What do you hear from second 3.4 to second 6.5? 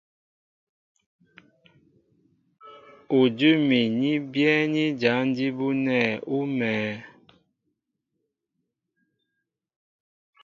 úmi ní byɛ́ɛ́ní jǎn jí bú nɛ̂ ú